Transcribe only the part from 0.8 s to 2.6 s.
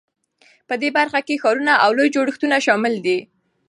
دې برخه کې ښارونه او لوی جوړښتونه